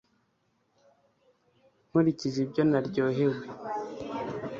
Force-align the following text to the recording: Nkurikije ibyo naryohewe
Nkurikije 1.87 2.37
ibyo 2.45 2.61
naryohewe 2.69 3.41